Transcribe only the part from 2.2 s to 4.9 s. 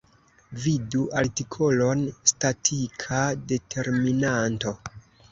statika determinanto.